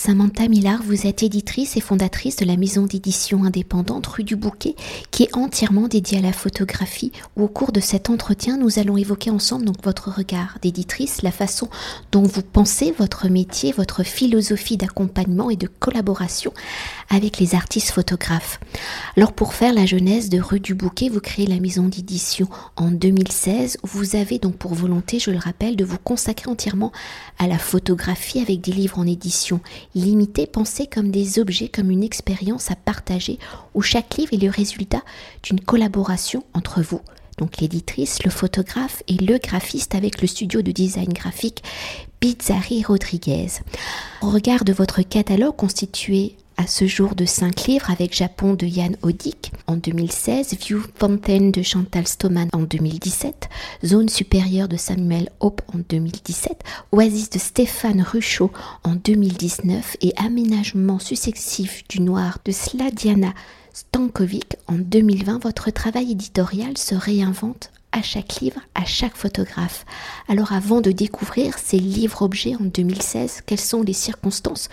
[0.00, 4.76] Samantha Millard, vous êtes éditrice et fondatrice de la maison d'édition indépendante Rue du Bouquet,
[5.10, 8.96] qui est entièrement dédiée à la photographie, où au cours de cet entretien, nous allons
[8.96, 11.68] évoquer ensemble votre regard d'éditrice, la façon
[12.12, 16.52] dont vous pensez votre métier, votre philosophie d'accompagnement et de collaboration
[17.10, 18.60] avec les artistes photographes.
[19.16, 22.46] Alors pour faire la jeunesse de Rue du Bouquet, vous créez la maison d'édition
[22.76, 23.78] en 2016.
[23.82, 26.92] Vous avez donc pour volonté, je le rappelle, de vous consacrer entièrement
[27.40, 29.60] à la photographie avec des livres en édition
[29.94, 33.38] limitée, pensés comme des objets, comme une expérience à partager,
[33.74, 35.02] où chaque livre est le résultat
[35.42, 37.00] d'une collaboration entre vous,
[37.38, 41.62] donc l'éditrice, le photographe et le graphiste avec le studio de design graphique
[42.20, 43.48] Pizzari Rodriguez.
[44.22, 48.66] Au regard de votre catalogue constitué à ce jour de 5 livres avec Japon de
[48.66, 53.48] Yann Odik en 2016, View Fontaine de Chantal Stoman en 2017,
[53.86, 56.62] Zone supérieure de Samuel Hope en 2017,
[56.92, 58.50] Oasis de Stéphane Ruchot
[58.82, 63.32] en 2019 et Aménagement successif du noir de Sladiana
[63.72, 69.84] Stankovic en 2020, votre travail éditorial se réinvente à chaque livre, à chaque photographe.
[70.28, 74.68] Alors avant de découvrir ces livres-objets en 2016, quelles sont les circonstances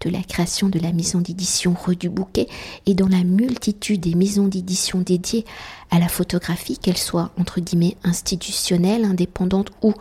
[0.00, 2.48] de la création de la maison d'édition Rue Bouquet
[2.86, 5.44] et dans la multitude des maisons d'édition dédiées
[5.90, 9.92] à la photographie, qu'elles soient entre guillemets institutionnelles, indépendantes ou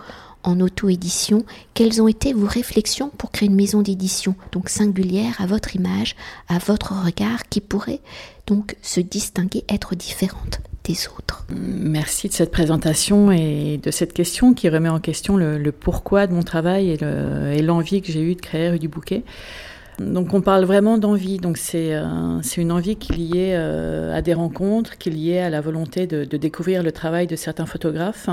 [0.44, 5.48] en auto-édition, quelles ont été vos réflexions pour créer une maison d'édition, donc singulière à
[5.48, 6.16] votre image,
[6.48, 8.02] à votre regard, qui pourrait
[8.48, 10.62] donc se distinguer, être différente?
[11.52, 16.34] Merci de cette présentation et de cette question qui remet en question le, pourquoi de
[16.34, 19.24] mon travail et l'envie que j'ai eue de créer Rue du Bouquet.
[20.00, 24.22] Donc on parle vraiment d'envie, donc c'est euh, une envie qui est liée euh, à
[24.22, 28.30] des rencontres, qui est liée à la volonté de, découvrir le travail de certains photographes,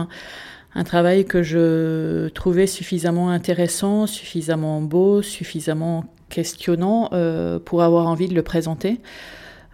[0.74, 8.28] un travail que je trouvais suffisamment intéressant, suffisamment beau, suffisamment questionnant euh, pour avoir envie
[8.28, 9.00] de le présenter.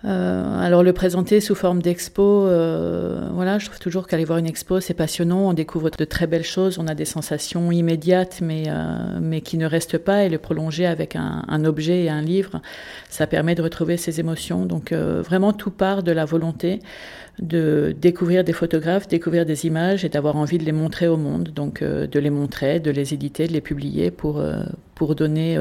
[0.04, 4.46] Euh, alors le présenter sous forme d'expo, euh, voilà, je trouve toujours qu'aller voir une
[4.46, 8.64] expo c'est passionnant, on découvre de très belles choses, on a des sensations immédiates mais,
[8.66, 10.24] euh, mais qui ne restent pas.
[10.24, 12.60] Et le prolonger avec un, objet et un livre,
[13.08, 14.66] ça permet de retrouver ces émotions.
[14.66, 16.80] Donc vraiment tout part de la volonté
[17.38, 21.50] de découvrir des photographes, découvrir des images et d'avoir envie de les montrer au monde,
[21.54, 24.42] donc de les montrer, de les éditer, de les publier pour,
[24.96, 25.56] pour donner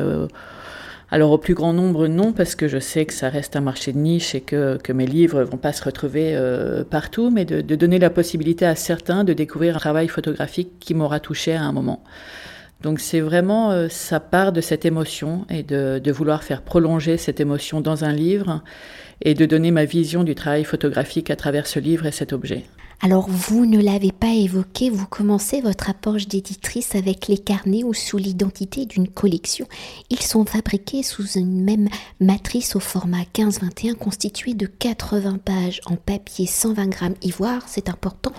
[1.13, 3.91] alors au plus grand nombre, non, parce que je sais que ça reste un marché
[3.91, 7.99] de niche et que, mes livres vont pas se retrouver euh, partout, mais de, donner
[7.99, 12.01] la possibilité à certains de découvrir un travail photographique qui m'aura touché à un moment.
[12.81, 13.89] Donc c'est vraiment, euh,
[14.31, 18.63] part de cette émotion et de, vouloir faire prolonger cette émotion dans un livre
[19.21, 22.63] et de donner ma vision du travail photographique à travers ce livre et cet objet.
[23.03, 27.95] Alors vous ne l'avez pas évoqué, vous commencez votre approche d'éditrice avec les carnets ou
[27.95, 29.65] sous l'identité d'une collection.
[30.11, 35.95] Ils sont fabriqués sous une même matrice au format 15-21 constitué de 80 pages en
[35.95, 38.33] papier 120 grammes ivoire, c'est important,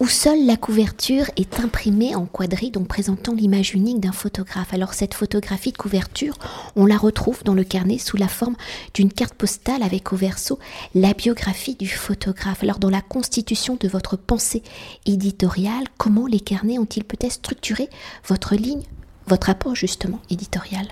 [0.00, 4.72] où seule la couverture est imprimée en quadrille, donc présentant l'image unique d'un photographe.
[4.72, 6.38] Alors cette photographie de couverture,
[6.74, 8.56] on la retrouve dans le carnet sous la forme
[8.94, 10.58] d'une carte postale avec au verso
[10.94, 12.62] la biographie du photographe.
[12.62, 14.62] Alors dans la constitution de votre pensée
[15.06, 17.88] éditoriale, comment les carnets ont-ils peut-être structuré
[18.26, 18.82] votre ligne,
[19.26, 20.86] votre apport justement éditorial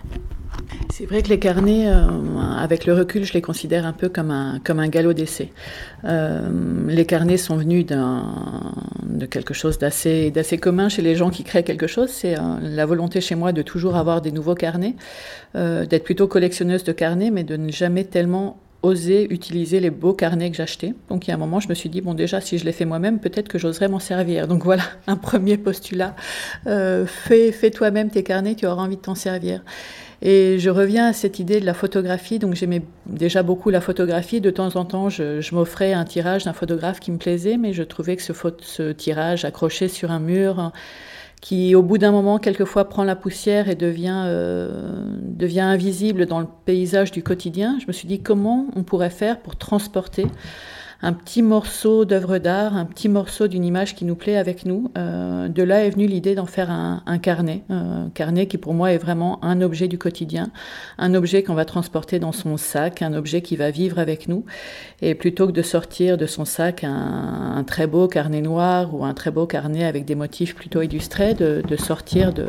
[0.91, 2.07] c'est vrai que les carnets, euh,
[2.59, 5.53] avec le recul, je les considère un peu comme un, comme un galop d'essai.
[6.05, 6.49] Euh,
[6.87, 11.87] les carnets sont venus de quelque chose d'assez, commun chez les gens qui créent quelque
[11.87, 12.11] chose.
[12.11, 14.97] C'est euh, la volonté chez moi de toujours avoir des nouveaux carnets,
[15.55, 20.51] d'être plutôt collectionneuse de carnets, mais de ne jamais tellement oser utiliser les beaux carnets
[20.51, 20.95] que j'achetais.
[21.09, 22.73] Donc il y a un moment, je me suis dit, bon déjà, si je les
[22.73, 24.47] fais moi-même, peut-être que j'oserais m'en servir.
[24.47, 26.15] Donc voilà, un premier postulat.
[26.67, 29.63] Euh, fais, fais toi-même tes carnets, tu auras envie de t'en servir.
[30.21, 32.39] Et je reviens à cette idée de la photographie.
[32.39, 34.41] Donc j'aimais déjà beaucoup la photographie.
[34.41, 37.85] De temps en temps, je, m'offrais un tirage d'un photographe qui me plaisait, mais je
[37.85, 40.73] trouvais que ce tirage accroché sur un mur
[41.41, 46.41] qui au bout d'un moment quelquefois prend la poussière et devient, euh, devient invisible dans
[46.41, 50.27] le paysage du quotidien, je me suis dit comment on pourrait faire pour transporter
[51.01, 54.91] un petit morceau d'œuvre d'art, un petit morceau d'une image qui nous plaît avec nous.
[54.99, 58.59] Euh, de là est venue l'idée d'en faire un, un carnet, euh, un carnet qui
[58.59, 60.51] pour moi est vraiment un objet du quotidien,
[60.99, 64.45] un objet qu'on va transporter dans son sac, un objet qui va vivre avec nous.
[65.01, 69.05] Et plutôt que de sortir de son sac un, un très beau carnet noir ou
[69.05, 72.47] un très beau carnet avec des motifs plutôt illustrés, de, de sortir, de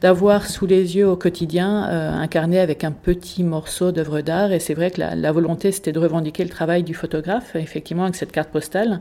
[0.00, 4.50] d'avoir sous les yeux au quotidien euh, un carnet avec un petit morceau d'œuvre d'art.
[4.50, 7.54] Et c'est vrai que la, la volonté c'était de revendiquer le travail du photographe.
[7.68, 9.00] Effectivement avec cette carte postale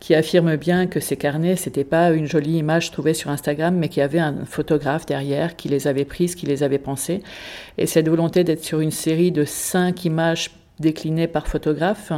[0.00, 3.88] qui affirme bien que ces carnets, c'était pas une jolie image trouvée sur Instagram, mais
[3.88, 7.22] qu'il y avait un photographe derrière qui les avait prises, qui les avait pensées.
[7.76, 10.50] Et cette volonté d'être sur une série de cinq images
[10.80, 12.12] décliné par photographe,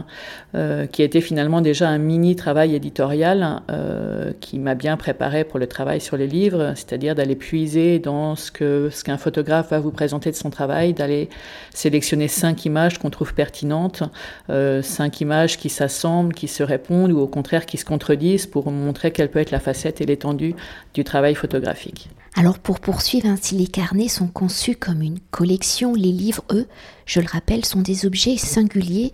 [0.54, 5.58] euh, qui était finalement déjà un mini travail éditorial euh, qui m'a bien préparé pour
[5.58, 9.80] le travail sur les livres, c'est-à-dire d'aller puiser dans ce que ce qu'un photographe va
[9.80, 11.28] vous présenter de son travail, d'aller
[11.74, 14.02] sélectionner cinq images qu'on trouve pertinentes,
[14.50, 18.70] euh, cinq images qui s'assemblent, qui se répondent ou au contraire qui se contredisent pour
[18.70, 20.54] montrer quelle peut être la facette et l'étendue
[20.94, 22.08] du travail photographique.
[22.34, 26.66] Alors pour poursuivre ainsi, les carnets sont conçus comme une collection, les livres, eux,
[27.04, 29.12] je le rappelle, sont des objets singuliers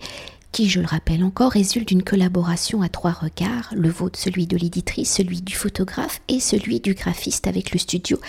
[0.51, 4.57] qui, je le rappelle encore, résulte d'une collaboration à trois regards, le vôtre, celui de
[4.57, 8.19] l'éditrice, celui du photographe et celui du graphiste avec le studio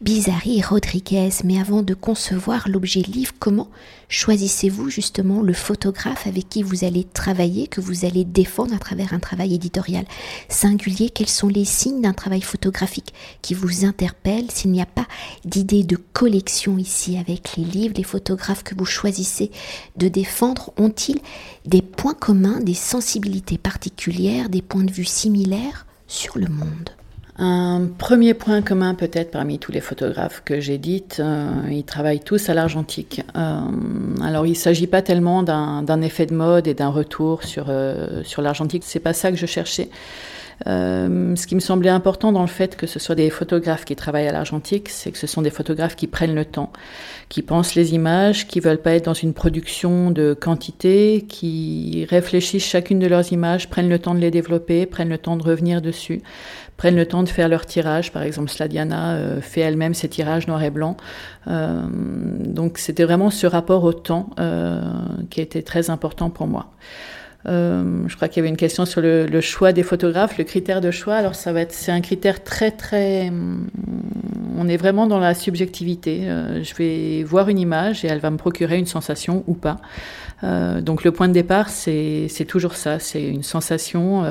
[0.00, 1.30] Bizarri Rodriguez.
[1.44, 3.70] Mais avant de concevoir l'objet livre, comment
[4.08, 9.14] choisissez-vous justement le photographe avec qui vous allez travailler, que vous allez défendre à travers
[9.14, 10.04] un travail éditorial
[10.48, 11.10] singulier?
[11.10, 14.50] Quels sont les signes d'un travail photographique qui vous interpelle?
[14.50, 15.06] S'il n'y a pas
[15.44, 19.50] d'idée de collection ici avec les livres, les photographes que vous choisissez
[19.96, 21.20] de défendre ont-ils
[21.70, 26.90] des points communs, des sensibilités particulières, des points de vue similaires sur le monde
[27.40, 32.20] un premier point commun peut-être parmi tous les photographes que j'ai dites, euh, ils travaillent
[32.20, 33.22] tous à l'argentique.
[33.34, 33.60] Euh,
[34.22, 38.22] alors il ne s'agit pas tellement d'un effet de mode et d'un retour sur, euh,
[38.24, 39.88] sur l'argentique, c'est pas ça que je cherchais.
[40.66, 43.96] Euh, ce qui me semblait important dans le fait que ce soit des photographes qui
[43.96, 46.70] travaillent à l'argentique, c'est que ce sont des photographes qui prennent le temps,
[47.28, 52.66] qui pensent les images, qui veulent pas être dans une production de quantité, qui réfléchissent
[52.66, 55.80] chacune de leurs images, prennent le temps de les développer, prennent le temps de revenir
[55.80, 56.22] dessus,
[56.76, 58.12] prennent le temps de faire leur tirage.
[58.12, 60.96] Par exemple, Sladiana euh, fait elle-même ses tirages noir et blanc.
[61.46, 64.82] Euh, donc c'était vraiment ce rapport au temps euh,
[65.30, 66.70] qui était très important pour moi.
[67.46, 70.80] Euh, je crois qu'il y avait une question sur le, choix des photographes, le critère
[70.80, 71.14] de choix.
[71.14, 73.32] Alors ça va être, c'est un critère très très,
[74.58, 76.28] on est vraiment dans la subjectivité.
[76.28, 79.78] Euh, je vais voir une image et elle va me procurer une sensation ou pas.
[80.42, 84.24] Euh, donc le point de départ, c'est, c'est toujours ça, c'est une sensation,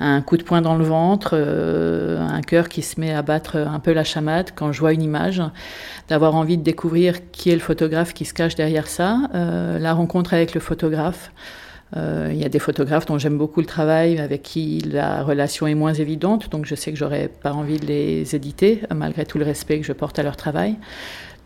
[0.00, 3.78] un coup de poing dans le ventre, un cœur qui se met à battre un
[3.78, 5.42] peu la chamade quand je vois une image,
[6.08, 10.34] d'avoir envie de découvrir qui est le photographe qui se cache derrière ça, la rencontre
[10.34, 11.30] avec le photographe.
[11.94, 15.66] Euh, il y a des photographes dont j'aime beaucoup le travail, avec qui la relation
[15.66, 19.38] est moins évidente, donc je sais que j'aurais pas envie de les éditer, malgré tout
[19.38, 20.76] le respect que je porte à leur travail.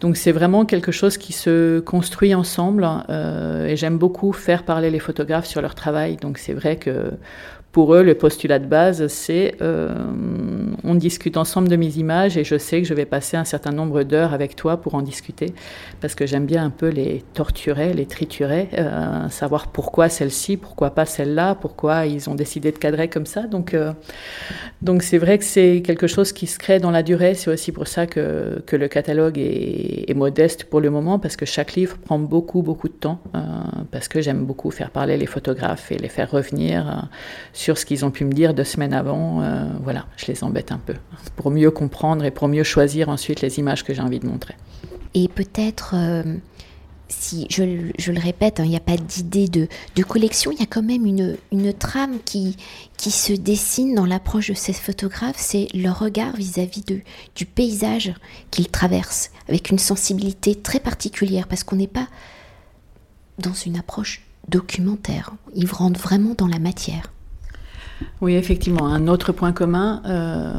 [0.00, 4.90] Donc c'est vraiment quelque chose qui se construit ensemble, euh, et j'aime beaucoup faire parler
[4.90, 6.16] les photographes sur leur travail.
[6.16, 7.10] Donc c'est vrai que
[7.72, 9.94] pour eux, le postulat de base, c'est euh,
[10.82, 13.70] on discute ensemble de mes images et je sais que je vais passer un certain
[13.70, 15.54] nombre d'heures avec toi pour en discuter
[16.00, 20.90] parce que j'aime bien un peu les torturer, les triturer, euh, savoir pourquoi celle-ci, pourquoi
[20.90, 23.42] pas celle-là, pourquoi ils ont décidé de cadrer comme ça.
[23.42, 23.92] Donc, euh,
[24.82, 27.34] donc c'est vrai que c'est quelque chose qui se crée dans la durée.
[27.34, 31.36] C'est aussi pour ça que, que le catalogue est, est, modeste pour le moment parce
[31.36, 33.20] que chaque livre prend beaucoup, beaucoup de temps
[33.92, 37.08] parce que j'aime beaucoup faire parler les photographes et les faire revenir
[37.60, 39.42] sur ce qu'ils ont pu me dire deux semaines avant.
[39.42, 40.94] Euh, voilà, je les embête un peu
[41.36, 44.54] pour mieux comprendre et pour mieux choisir ensuite les images que j'ai envie de montrer.
[45.12, 46.22] Et peut-être, euh,
[47.08, 49.68] si je, le répète, hein, il n'y a pas d'idée de,
[50.02, 52.56] collection, il y a quand même une, trame qui,
[52.96, 57.00] se dessine dans l'approche de ces photographes, c'est leur regard vis-à-vis de,
[57.36, 58.14] du paysage
[58.50, 62.08] qu'ils traversent, avec une sensibilité très particulière, parce qu'on n'est pas
[63.38, 67.12] dans une approche documentaire, ils rentrent vraiment dans la matière.
[68.20, 68.86] Oui, effectivement.
[68.86, 70.52] Un autre point commun, euh,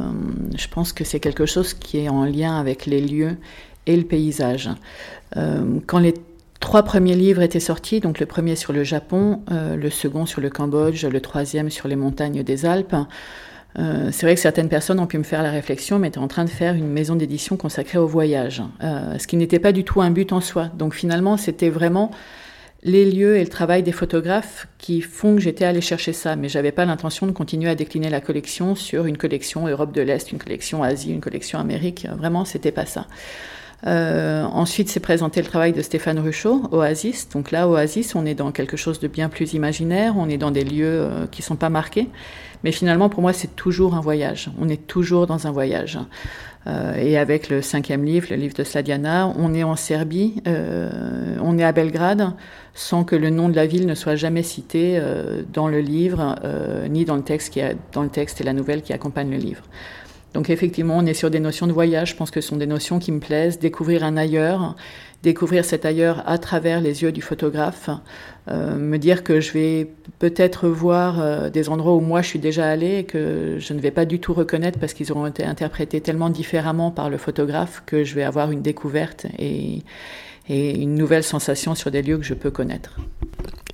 [0.56, 3.36] je pense que c'est quelque chose qui est en lien avec les lieux
[3.86, 4.70] et le paysage.
[5.36, 6.14] Euh, quand les
[6.60, 10.40] trois premiers livres étaient sortis, donc le premier sur le Japon, euh, le second sur
[10.40, 12.96] le Cambodge, le troisième sur les montagnes des Alpes,
[13.74, 16.44] c'est vrai que certaines personnes ont pu me faire la réflexion, mais étaient en train
[16.44, 20.10] de faire une maison d'édition consacrée au voyage, ce qui n'était pas du tout un
[20.10, 20.68] but en soi.
[20.76, 22.10] Donc finalement, c'était vraiment
[22.84, 26.48] les lieux et le travail des photographes qui font que j'étais allée chercher ça, mais
[26.48, 30.32] j'avais pas l'intention de continuer à décliner la collection sur une collection Europe de l'Est,
[30.32, 32.06] une collection Asie, une collection Amérique.
[32.16, 33.06] Vraiment, c'était pas ça.
[33.86, 37.28] Euh, ensuite, c'est présenté le travail de Stéphane Ruchot, Oasis.
[37.30, 40.52] Donc là, Oasis, on est dans quelque chose de bien plus imaginaire, on est dans
[40.52, 42.08] des lieux euh, qui sont pas marqués.
[42.64, 44.50] Mais finalement, pour moi, c'est toujours un voyage.
[44.60, 45.98] On est toujours dans un voyage.
[46.66, 51.36] Euh, et avec le cinquième livre, le livre de Sladiana, on est en Serbie, euh,
[51.40, 52.32] on est à Belgrade,
[52.74, 56.36] sans que le nom de la ville ne soit jamais cité euh, dans le livre,
[56.88, 57.60] ni dans le, texte qui
[57.92, 59.62] dans le texte et la nouvelle qui accompagne le livre.
[60.34, 62.66] Donc effectivement, on est sur des notions de voyage, je pense que ce sont des
[62.66, 64.76] notions qui me plaisent, découvrir un ailleurs,
[65.22, 67.90] découvrir cet ailleurs à travers les yeux du photographe,
[68.48, 72.38] euh, me dire que je vais peut-être voir euh, des endroits où moi je suis
[72.38, 75.44] déjà allée et que je ne vais pas du tout reconnaître parce qu'ils auront été
[75.44, 79.82] interprétés tellement différemment par le photographe que je vais avoir une découverte et,
[80.48, 82.96] et une nouvelle sensation sur des lieux que je peux connaître.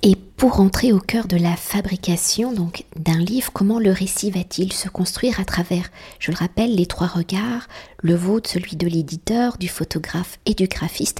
[0.01, 4.71] Et pour entrer au cœur de la fabrication donc d'un livre, comment le récit va-t-il
[4.71, 5.89] se construire à travers,
[6.19, 7.67] je le rappelle, les trois regards,
[8.01, 11.19] le vôtre, celui de l'éditeur, du photographe et du graphiste.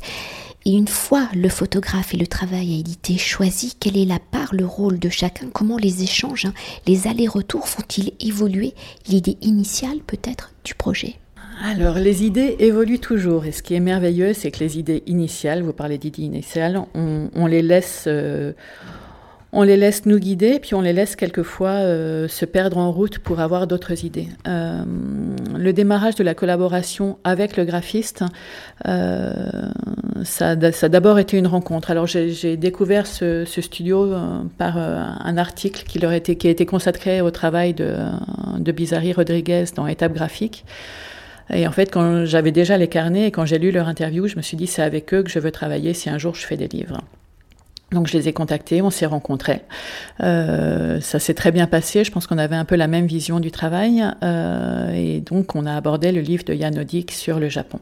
[0.66, 4.54] Et une fois le photographe et le travail à éditer choisi, quelle est la part,
[4.54, 5.50] le rôle de chacun?
[5.52, 6.54] Comment les échanges, hein,
[6.88, 8.74] les allers-retours font-ils évoluer
[9.08, 11.18] l'idée initiale peut-être du projet?
[11.62, 13.46] Alors, les idées évoluent toujours.
[13.46, 17.46] Et ce qui est merveilleux, c'est que les idées initiales, vous parlez d'idées initiales, on,
[17.48, 18.06] les laisse.
[18.08, 18.54] Euh,
[19.52, 23.18] on les laisse nous guider, puis on les laisse quelquefois euh, se perdre en route
[23.18, 24.28] pour avoir d'autres idées.
[24.48, 24.84] Euh,
[25.58, 28.24] le démarrage de la collaboration avec le graphiste,
[28.86, 31.90] ça, a d'abord été une rencontre.
[31.90, 34.14] Alors j'ai découvert ce, studio
[34.60, 37.96] par un article qui, leur qui a été consacré au travail de,
[38.60, 40.64] de Bizarri Rodriguez dans Étape graphique.
[41.52, 44.36] Et en fait, quand j'avais déjà les carnets et quand j'ai lu leur interview, je
[44.36, 46.58] me suis dit c'est avec eux que je veux travailler si un jour je fais
[46.58, 47.02] des livres.
[47.92, 49.62] Donc je les ai contactés, on s'est rencontrés.
[50.22, 52.04] Euh, ça s'est très bien passé.
[52.04, 54.04] Je pense qu'on avait un peu la même vision du travail.
[54.24, 57.80] Euh, et donc on a abordé le livre de Yann Odik sur le Japon.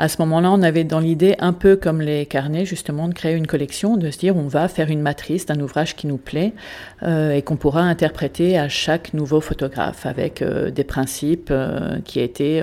[0.00, 3.34] À ce moment-là, on avait dans l'idée, un peu comme les carnets, justement, de créer
[3.34, 6.52] une collection, de se dire on va faire une matrice d'un ouvrage qui nous plaît
[7.02, 12.20] euh, et qu'on pourra interpréter à chaque nouveau photographe avec euh, des principes euh, qui
[12.20, 12.62] étaient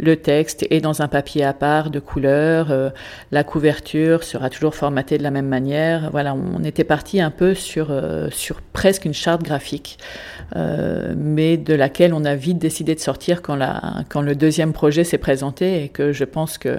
[0.00, 2.92] le texte est dans un papier à part de couleur,
[3.30, 6.10] la couverture sera toujours formatée de la même manière.
[6.10, 7.94] Voilà, on était parti un peu sur,
[8.30, 9.98] sur presque une charte graphique,
[10.54, 15.04] mais de laquelle on a vite décidé de sortir quand, la, quand le deuxième projet
[15.04, 16.71] s'est présenté et que je pense que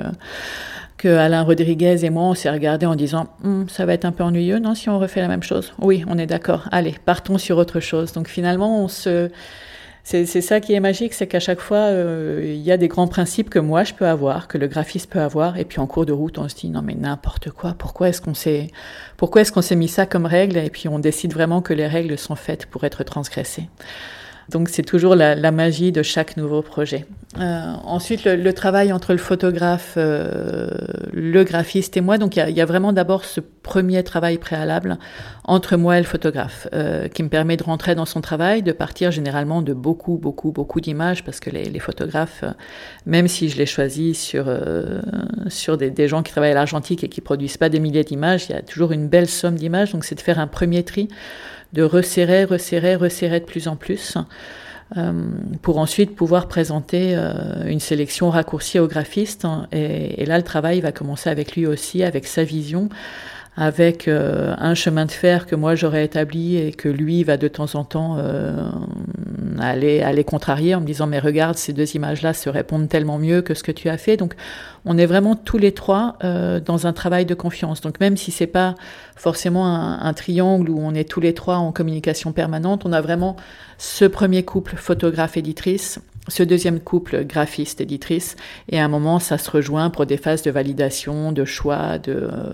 [0.98, 4.12] que, Alain Rodriguez et moi, on s'est regardé en disant hum, ça va être un
[4.12, 5.74] peu ennuyeux, non, si on refait la même chose?
[5.80, 6.68] Oui, on est d'accord.
[6.72, 8.14] Allez, partons sur autre chose.
[8.14, 9.30] Donc finalement, on se.
[10.06, 13.08] C'est ça qui est magique, c'est qu'à chaque fois, euh, il y a des grands
[13.08, 16.06] principes que moi je peux avoir, que le graphiste peut avoir, et puis en cours
[16.06, 17.74] de route, on se dit non mais n'importe quoi.
[17.78, 18.68] Pourquoi est-ce qu'on s'est,
[19.16, 20.58] pourquoi est-ce qu'on s'est mis ça comme règle?
[20.58, 23.70] Et puis on décide vraiment que les règles sont faites pour être transgressées.
[24.50, 27.06] Donc c'est toujours la, magie de chaque nouveau projet.
[27.40, 30.70] Euh, ensuite, le, travail entre le photographe, euh,
[31.12, 32.18] le graphiste et moi.
[32.18, 34.98] Donc il y, a, vraiment d'abord ce premier travail préalable
[35.46, 38.72] entre moi et le photographe euh, qui me permet de rentrer dans son travail, de
[38.72, 42.44] partir généralement de beaucoup, beaucoup, beaucoup d'images parce que les, photographes,
[43.06, 44.46] même si je les choisis sur,
[45.48, 48.46] sur des, des, gens qui travaillent à l'argentique et qui produisent pas des milliers d'images,
[48.50, 49.92] il y a toujours une belle somme d'images.
[49.92, 51.08] Donc c'est de faire un premier tri
[51.74, 54.18] de resserrer, resserrer, resserrer de plus en plus,
[54.96, 55.12] euh,
[55.62, 59.48] pour ensuite pouvoir présenter euh, une sélection raccourcie au graphiste.
[59.72, 62.90] Et, et, là, le travail va commencer avec lui aussi, avec sa vision,
[63.56, 67.48] avec euh, un chemin de fer que moi j'aurais établi et que lui va de
[67.48, 68.70] temps en temps euh,
[69.60, 73.44] aller, aller contrarier en me disant mais regarde ces deux images-là se répondent tellement mieux
[73.44, 74.18] que ce que tu as fait.
[74.18, 74.34] Donc
[74.86, 77.82] on est vraiment tous les trois euh, dans un travail de confiance.
[77.82, 78.74] Donc même si c'est pas
[79.16, 83.02] forcément un, un, triangle où on est tous les trois en communication permanente, on a
[83.02, 83.36] vraiment
[83.78, 88.36] ce premier couple photographe-éditrice ce deuxième couple graphiste-éditrice,
[88.70, 92.14] et à un moment, ça se rejoint pour des phases de validation, de choix, de,
[92.14, 92.54] euh,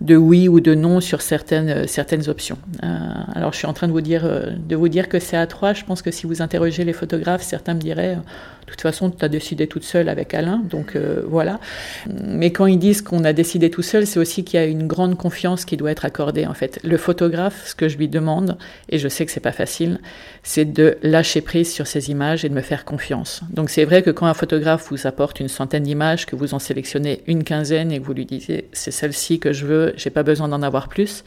[0.00, 2.58] de oui ou de non sur certaines, certaines options.
[2.82, 2.88] Euh,
[3.34, 5.46] alors, je suis en train de vous dire, euh, de vous dire que c'est à
[5.46, 5.72] trois.
[5.72, 8.18] Je pense que si vous interrogez les photographes, certains me diraient
[8.66, 11.60] de toute façon, tu as décidé toute seule avec Alain, donc euh, voilà.
[12.08, 14.86] Mais quand ils disent qu'on a décidé tout seul, c'est aussi qu'il y a une
[14.86, 16.46] grande confiance qui doit être accordée.
[16.46, 18.56] En fait, le photographe, ce que je lui demande,
[18.88, 20.00] et je sais que c'est pas facile,
[20.42, 23.42] c'est de lâcher prise sur images et de me faire confiance.
[23.50, 26.58] Donc c'est vrai que quand un photographe vous apporte une centaine d'images, que vous en
[26.58, 30.22] sélectionnez une quinzaine et que vous lui disiez c'est celle-ci que je veux, j'ai pas
[30.22, 31.24] besoin d'en avoir plus,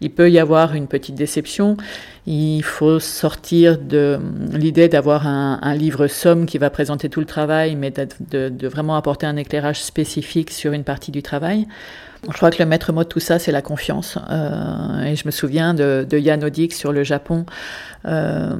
[0.00, 1.76] il peut y avoir une petite déception.
[2.26, 4.18] Il faut sortir de
[4.52, 9.26] l'idée d'avoir un, livre somme qui va présenter tout le travail, mais de, vraiment apporter
[9.26, 11.66] un éclairage spécifique sur une partie du travail.
[12.28, 14.18] Je crois que le maître mot de tout ça, c'est la confiance.
[14.30, 17.46] Euh, et je me souviens de, Yann Odik sur le Japon,
[18.06, 18.54] euh,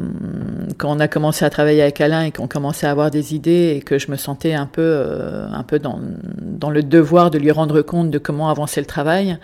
[0.78, 3.74] quand on a commencé à travailler avec Alain et qu'on commençait à avoir des idées
[3.76, 5.98] et que je me sentais un peu, euh, un peu dans,
[6.40, 9.38] dans le devoir de lui rendre compte de comment avancer le travail.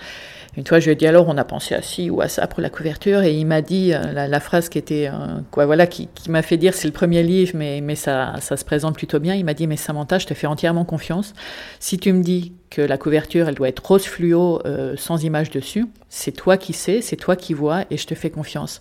[0.56, 2.46] Une fois, je lui ai dit alors on a pensé à ci ou à ça
[2.46, 5.86] pour la couverture et il m'a dit euh, la, phrase qui était euh, quoi voilà
[5.86, 9.20] qui, m'a fait dire c'est le premier livre mais mais ça ça se présente plutôt
[9.20, 9.34] bien.
[9.34, 11.34] Il m'a dit mais Samantha, je te fais entièrement confiance.
[11.78, 14.62] Si tu me dis que la couverture elle doit être rose fluo
[14.96, 18.30] sans image dessus, c'est toi qui sais, c'est toi qui vois et je te fais
[18.30, 18.80] confiance.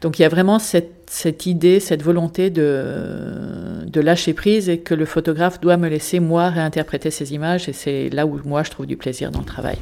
[0.00, 4.78] Donc il y a vraiment cette, cette idée, cette volonté de, de lâcher prise et
[4.78, 8.62] que le photographe doit me laisser moi réinterpréter ces images et c'est là où moi
[8.62, 9.78] je trouve du plaisir dans le travail.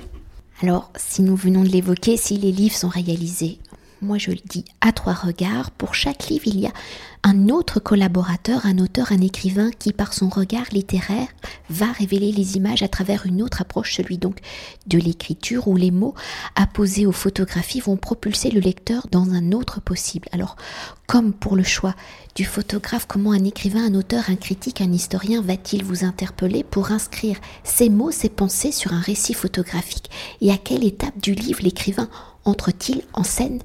[0.63, 3.59] Alors, si nous venons de l'évoquer, si les livres sont réalisés,
[4.07, 6.73] moi je le dis à trois regards, pour chaque livre il y a
[7.25, 11.27] un autre collaborateur, un auteur, un écrivain qui par son regard littéraire
[11.69, 14.39] va révéler les images à travers une autre approche, celui donc
[14.87, 16.15] de l'écriture où les mots
[16.55, 20.29] apposés aux photographies vont propulser le lecteur dans un autre possible.
[20.31, 20.55] Alors,
[21.09, 21.97] comme pour le choix
[22.37, 26.93] du photographe, comment un écrivain, un auteur, un critique, un historien va-t-il vous interpeller pour
[26.93, 30.11] inscrire ces mots, ces pensées sur un récit photographique?
[30.41, 32.09] Et à quelle étape du livre l'écrivain
[32.45, 33.59] entre-t-il en scène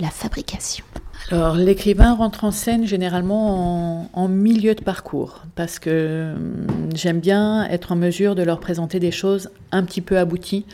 [0.00, 0.84] la fabrication
[1.32, 7.68] alors, l'écrivain rentre en scène généralement en, milieu de parcours, parce que hum, j'aime bien
[7.68, 10.66] être en mesure de leur présenter des choses un petit peu abouties,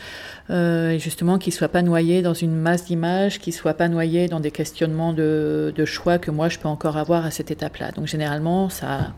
[0.51, 3.87] euh, justement qu'ils ne soient pas noyés dans une masse d'images, qu'ils ne soient pas
[3.87, 7.91] noyés dans des questionnements de, choix que moi je peux encore avoir à cette étape-là.
[7.91, 9.13] Donc, généralement, ça,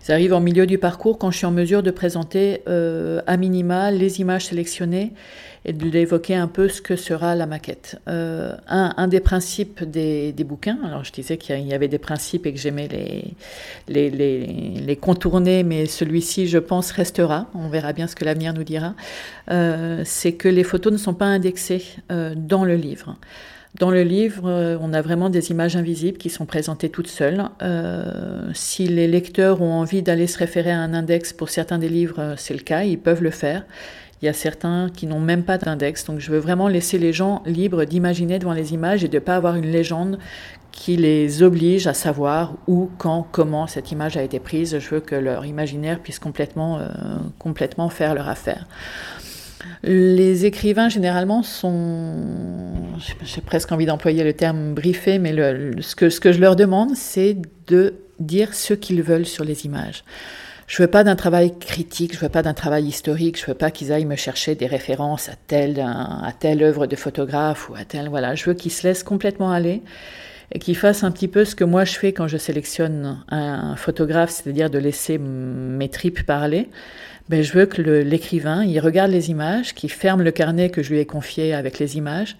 [0.00, 3.38] ça arrive en milieu du parcours quand je suis en mesure de présenter euh, à
[3.38, 5.14] minima les images sélectionnées
[5.68, 8.00] et de l'évoquer un peu ce que sera la maquette.
[8.08, 12.52] Euh, un, des principes des, bouquins, alors je disais qu'il y avait des principes et
[12.52, 12.88] que j'aimais
[13.88, 17.48] les, les, contourner, mais celui-ci, je pense, restera.
[17.52, 18.94] On verra bien ce que l'avenir nous dira.
[19.50, 21.82] Euh, c'est que les photos ne sont pas indexées
[22.12, 23.16] euh, dans le livre.
[23.80, 27.44] Dans le livre, on a vraiment des images invisibles qui sont présentées toutes seules.
[28.54, 32.36] si les lecteurs ont envie d'aller se référer à un index pour certains des livres,
[32.38, 33.64] c'est le cas, ils peuvent le faire.
[34.22, 36.04] Il y a certains qui n'ont même pas d'index.
[36.04, 39.20] Donc je veux vraiment laisser les gens libres d'imaginer devant les images et de ne
[39.20, 40.18] pas avoir une légende
[40.72, 44.78] qui les oblige à savoir où, quand, comment cette image a été prise.
[44.78, 46.86] Je veux que leur imaginaire puisse complètement, euh,
[47.38, 48.66] complètement faire leur affaire.
[49.82, 52.14] Les écrivains, généralement, sont,
[53.24, 55.32] j'ai presque envie d'employer le terme briefé, mais
[55.80, 59.66] ce, que, ce que je leur demande, c'est de dire ce qu'ils veulent sur les
[59.66, 60.04] images.
[60.66, 63.70] Je veux pas d'un travail critique, je veux pas d'un travail historique, je veux pas
[63.70, 67.84] qu'ils aillent me chercher des références à telle, à telle œuvre de photographe ou à
[67.84, 68.34] telle, voilà.
[68.34, 69.82] Je veux qu'ils se laissent complètement aller
[70.52, 73.76] et qu'ils fassent un petit peu ce que moi je fais quand je sélectionne un
[73.76, 76.68] photographe, c'est-à-dire de laisser mes tripes parler.
[77.28, 80.90] Ben, je veux que l'écrivain, il regarde les images, qu'il ferme le carnet que je
[80.90, 82.36] lui ai confié avec les images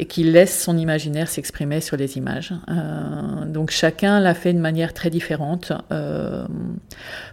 [0.00, 2.54] et qu'il laisse son imaginaire s'exprimer sur les images.
[2.70, 5.72] Euh, donc chacun l'a fait de manière très différente.
[5.90, 6.46] Euh,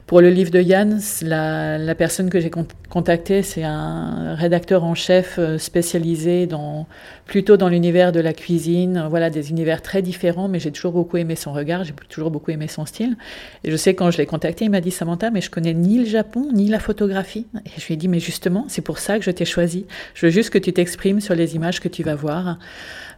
[0.08, 2.52] pour le livre de Yann, la, la personne que j'ai
[2.90, 6.88] contactée, c'est un rédacteur en chef euh, spécialisé dans,
[7.26, 11.18] plutôt dans l'univers de la cuisine, voilà, des univers très différents, mais j'ai toujours beaucoup
[11.18, 13.16] aimé son regard, j'ai toujours beaucoup aimé son style.
[13.64, 16.00] Et je sais quand je l'ai contacté, il m'a dit Samantha, mais je connais ni
[16.00, 17.46] le Japon, ni la photographie.
[17.66, 19.86] Et je lui ai dit, mais justement, c'est pour ça que je t'ai choisi.
[20.16, 22.55] Je veux juste que tu t'exprimes sur les images que tu vas voir.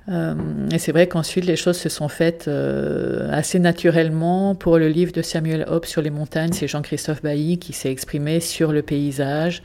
[0.10, 0.36] Euh,
[0.72, 4.56] et c'est vrai qu'ensuite les choses se sont faites euh, assez naturellement.
[4.56, 8.40] Pour le livre de Samuel Hope sur les montagnes, c'est Jean-Christophe Bailly qui s'est exprimé
[8.40, 9.62] sur le paysage,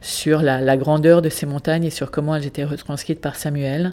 [0.00, 3.92] sur la, grandeur de ces montagnes et sur comment elles étaient retranscrites par Samuel.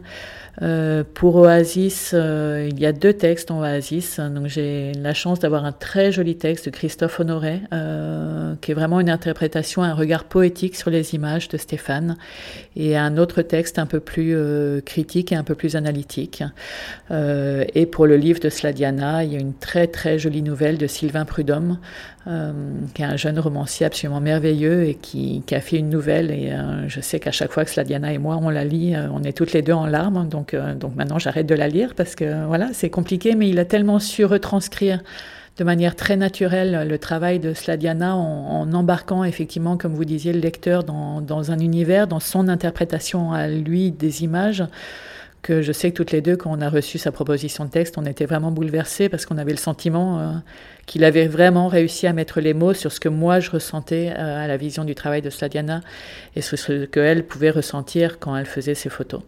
[0.61, 4.19] Euh, pour Oasis, il y a deux textes en Oasis.
[4.19, 7.61] Donc j'ai la chance d'avoir un très joli texte de Christophe Honoré,
[8.61, 12.17] qui est vraiment une interprétation, un regard poétique sur les images de Stéphane,
[12.75, 14.35] et un autre texte un peu plus
[14.83, 16.43] critique et un peu plus analytique
[17.11, 20.77] euh, et pour le livre de Sladiana, il y a une très très jolie nouvelle
[20.77, 21.79] de Sylvain Prudhomme,
[22.27, 22.51] euh,
[22.93, 26.31] qui est un jeune romancier absolument merveilleux et qui, a fait une nouvelle.
[26.31, 29.23] Et euh, je sais qu'à chaque fois que Sladiana et moi on la lit, on
[29.23, 30.27] est toutes les deux en larmes.
[30.27, 33.65] Donc, donc maintenant j'arrête de la lire parce que voilà, c'est compliqué, mais il a
[33.65, 35.01] tellement su retranscrire
[35.57, 40.39] de manière très naturelle le travail de Sladiana en, embarquant effectivement, comme vous disiez, le
[40.39, 44.63] lecteur dans, dans, un univers, dans son interprétation à lui des images
[45.41, 47.97] que je sais que toutes les deux, quand on a reçu sa proposition de texte,
[47.97, 50.33] on était vraiment bouleversés parce qu'on avait le sentiment euh,
[50.85, 54.43] qu'il avait vraiment réussi à mettre les mots sur ce que moi je ressentais euh,
[54.43, 55.81] à la vision du travail de Sladiana
[56.35, 59.21] et sur ce qu'elle pouvait ressentir quand elle faisait ses photos.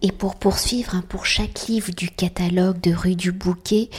[0.00, 3.90] Et pour poursuivre, hein, pour chaque livre du catalogue de Rue du Bouquet,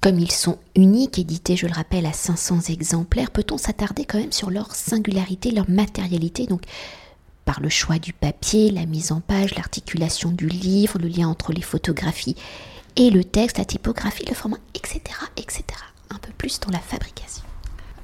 [0.00, 4.32] comme ils sont uniques, édités, je le rappelle, à 500 exemplaires, peut-on s'attarder quand même
[4.32, 6.46] sur leur singularité, leur matérialité?
[6.46, 6.62] Donc,
[7.46, 11.52] par le choix du papier, la mise en page, l'articulation du livre, le lien entre
[11.52, 12.36] les photographies
[12.96, 15.00] et le texte, la typographie, le format, etc.,
[15.36, 15.64] etc.
[16.10, 17.45] Un peu plus dans la fabrication.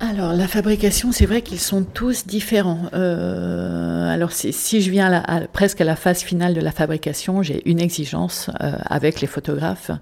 [0.05, 2.91] Alors la fabrication, c'est vrai qu'ils sont tous différents.
[2.93, 7.81] Euh, alors si je viens presque à la phase finale de la fabrication, j'ai une
[7.81, 9.93] exigence euh, avec les photographes.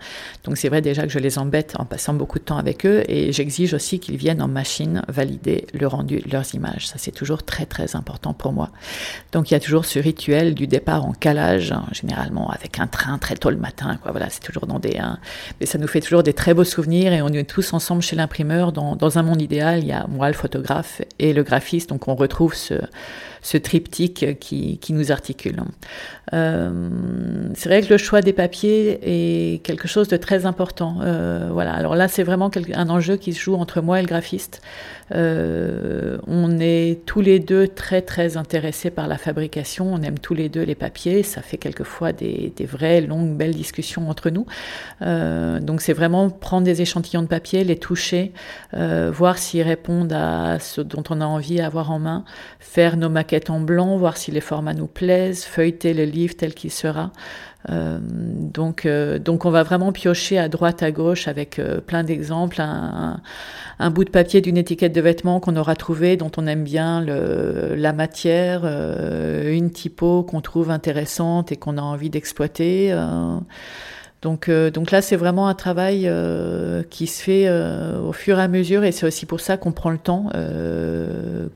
[0.45, 3.03] Donc c'est vrai déjà que je les embête en passant beaucoup de temps avec eux
[3.09, 6.89] et j'exige aussi qu'ils viennent en machine valider le rendu de leurs images.
[6.89, 8.71] Ça c'est toujours très très important pour moi.
[9.33, 12.87] Donc il y a toujours ce rituel du départ en calage, hein, généralement avec un
[12.87, 13.99] train très tôt le matin.
[14.11, 14.97] Voilà, c'est toujours dans des.
[14.97, 15.19] Hein,
[15.61, 18.17] mais ça nous fait toujours des très beaux souvenirs et on est tous ensemble chez
[18.17, 22.55] l'imprimeur dans un monde idéal y moi le photographe et le graphiste, donc on retrouve
[22.55, 25.57] ce, triptyque qui, qui, nous articule.
[26.33, 26.89] Euh,
[27.55, 30.99] c'est vrai que le choix des papiers est quelque chose de très important.
[31.03, 31.73] Euh, voilà.
[31.73, 34.63] Alors là, c'est vraiment un enjeu qui se joue entre moi et le graphiste.
[35.13, 39.93] Euh, on est tous les deux très très intéressés par la fabrication.
[39.93, 41.23] On aime tous les deux les papiers.
[41.23, 44.47] Ça fait quelquefois des, des vraies longues belles discussions entre nous.
[45.01, 48.33] donc c'est vraiment prendre des échantillons de papier, les toucher,
[48.73, 49.80] voir s'ils répondent
[50.11, 52.25] à ce dont on a envie d'avoir en main,
[52.59, 56.55] faire nos maquettes en blanc, voir si les formats nous plaisent, feuilleter le livre tel
[56.55, 57.13] qu'il sera.
[57.69, 62.03] Euh, donc, euh, donc on va vraiment piocher à droite, à gauche avec euh, plein
[62.05, 62.61] d'exemples.
[62.61, 67.01] Un, bout de papier d'une étiquette de vêtements qu'on aura trouvé, dont on aime bien
[67.05, 72.95] la matière, une typo qu'on trouve intéressante et qu'on a envie d'exploiter.
[74.23, 78.39] Donc, euh, donc là, c'est vraiment un travail euh, qui se fait euh, au fur
[78.39, 80.31] et à mesure, et c'est aussi pour ça qu'on prend le temps,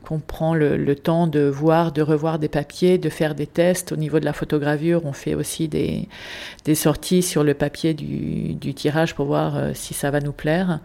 [0.05, 3.93] qu'on prend le, temps de voir, de revoir des papiers, de faire des tests.
[3.93, 6.09] Au niveau de la photogravure, on fait aussi des,
[6.65, 10.81] des sorties sur le papier du, du tirage pour voir si ça va nous plaire.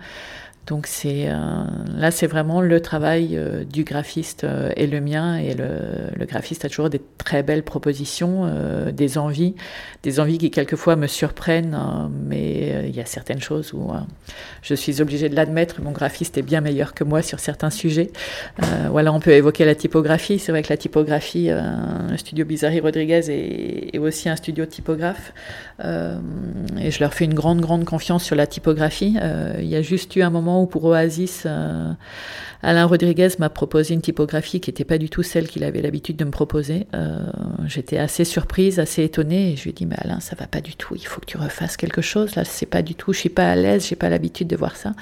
[0.69, 1.63] Donc euh,
[1.97, 5.65] là c'est vraiment le travail euh, du graphiste euh, et le mien et le,
[6.15, 8.47] le, graphiste a toujours des très belles propositions,
[8.93, 9.55] des envies,
[10.03, 11.77] des envies qui quelquefois me surprennent,
[12.25, 13.91] mais il y a certaines choses où
[14.61, 15.81] je suis obligée de l'admettre.
[15.81, 18.11] Mon graphiste est bien meilleur que moi sur certains sujets.
[18.89, 20.39] voilà, on peut évoquer la typographie.
[20.39, 25.33] C'est vrai que la typographie, un studio Bizarri Rodriguez est, aussi un studio typographe
[25.79, 29.17] et je leur fais une grande grande confiance sur la typographie.
[29.59, 31.91] il y a juste eu un moment pour Oasis, euh,
[32.61, 36.17] Alain Rodriguez m'a proposé une typographie qui n'était pas du tout celle qu'il avait l'habitude
[36.17, 36.87] de me proposer.
[36.93, 37.19] Euh,
[37.65, 40.75] j'étais assez surprise, assez étonnée, je lui ai dit, mais Alain, ça va pas du
[40.75, 43.29] tout, il faut que tu refasses quelque chose, là, c'est pas du tout, je suis
[43.29, 44.93] pas à l'aise, j'ai pas l'habitude de voir ça.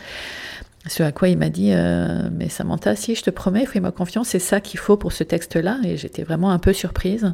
[0.90, 4.30] Ce à quoi il m'a dit, euh, mais Samantha, si je te promets, fais-moi confiance,
[4.30, 5.80] c'est ça qu'il faut pour ce texte-là.
[5.84, 7.32] Et j'étais vraiment un peu surprise.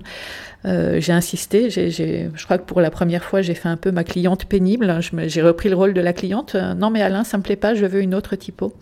[0.65, 4.03] Euh, j'ai insisté, je crois que pour la première fois, j'ai fait un peu ma
[4.03, 4.99] cliente pénible.
[5.27, 6.55] J'ai repris le rôle de la cliente.
[6.55, 8.73] Euh, non, mais Alain, ça me plaît pas, je veux une autre typo.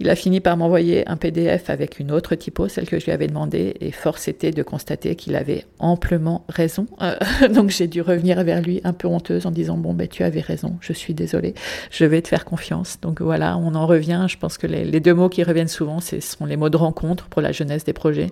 [0.00, 3.12] Il a fini par m'envoyer un PDF avec une autre typo, celle que je lui
[3.12, 6.86] avais demandé, et force était de constater qu'il avait amplement raison.
[7.54, 10.40] donc j'ai dû revenir vers lui un peu honteuse en disant bon ben tu avais
[10.40, 11.54] raison, je suis désolée,
[11.90, 12.98] je vais te faire confiance.
[13.00, 16.20] Donc voilà, on en revient je pense que les, deux mots qui reviennent souvent, ce
[16.20, 18.30] sont les mots de rencontre pour la jeunesse des projets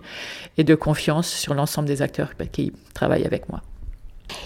[0.59, 3.63] et de confiance sur l'ensemble des acteurs qui travaillent avec moi.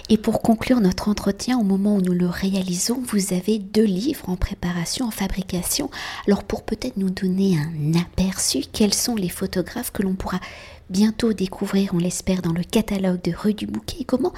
[0.08, 4.28] Et pour conclure notre entretien, au moment où nous le réalisons, vous avez deux livres
[4.28, 5.90] en préparation, en fabrication.
[6.26, 10.40] Alors pour peut-être nous donner un aperçu, quels sont les photographes que l'on pourra
[10.90, 13.98] bientôt découvrir, on l'espère, dans le catalogue de Rue du Bouquet?
[14.00, 14.32] Et comment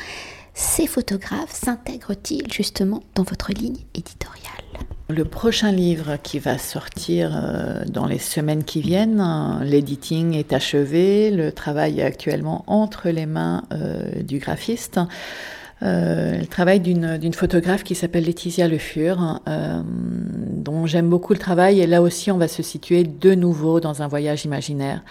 [0.55, 4.68] ces photographes s'intègrent-ils justement dans votre ligne éditoriale?
[5.11, 9.25] Le prochain livre qui va sortir euh, dans les semaines qui viennent,
[9.63, 15.01] l'editing est achevé, le travail est actuellement entre les mains euh, du graphiste.
[15.83, 21.81] Euh, le travail d'une photographe qui s'appelle Laetitia Le Fur, dont j'aime beaucoup le travail.
[21.81, 25.03] Et là aussi, on va se situer de nouveau dans un voyage imaginaire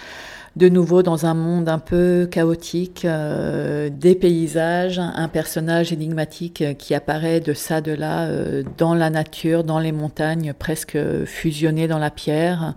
[0.58, 6.96] de nouveau dans un monde un peu chaotique, euh, des paysages, un personnage énigmatique qui
[6.96, 12.00] apparaît de ça, de là, euh, dans la nature, dans les montagnes, presque fusionné dans
[12.00, 12.74] la pierre.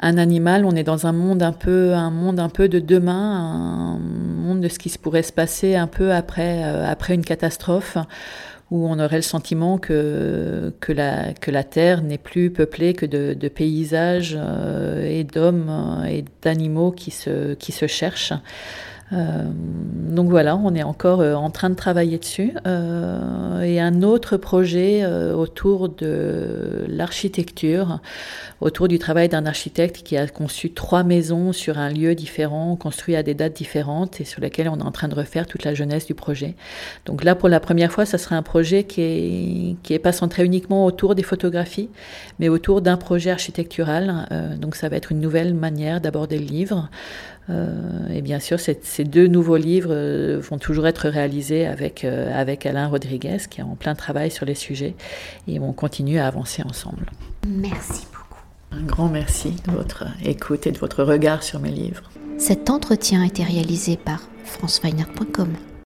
[0.00, 3.96] Un animal, on est dans un monde un peu, un monde un peu de demain,
[3.96, 7.24] un monde de ce qui se pourrait se passer un peu après, euh, après une
[7.24, 7.98] catastrophe
[8.70, 13.06] où on aurait le sentiment que, que, la, que la Terre n'est plus peuplée que
[13.06, 18.32] de, paysages euh, et d'hommes euh, et d'animaux qui se, qui se cherchent.
[19.12, 22.52] Euh, donc voilà, on est encore euh, en train de travailler dessus.
[22.66, 28.00] Euh, et un autre projet autour de l'architecture,
[28.60, 33.16] autour du travail d'un architecte qui a conçu trois maisons sur un lieu différent, construit
[33.16, 35.74] à des dates différentes et sur lesquelles on est en train de refaire toute la
[35.74, 36.54] jeunesse du projet.
[37.04, 40.12] Donc là, pour la première fois, ça sera un projet qui est, qui est pas
[40.12, 41.90] centré uniquement autour des photographies,
[42.38, 44.56] mais autour d'un projet architectural.
[44.60, 46.88] donc ça va être une nouvelle manière d'aborder le livre.
[47.48, 52.32] Euh, et bien sûr, ces deux nouveaux livres euh, vont toujours être réalisés avec, euh,
[52.34, 54.94] avec Alain Rodriguez, qui est en plein travail sur les sujets,
[55.46, 57.06] et on continue à avancer ensemble.
[57.46, 58.42] Merci beaucoup.
[58.72, 62.10] Un grand merci de votre écoute et de votre regard sur mes livres.
[62.38, 65.48] Cet entretien a été réalisé par franceweiner.com.